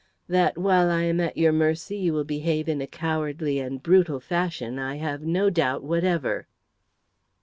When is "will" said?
2.13-2.23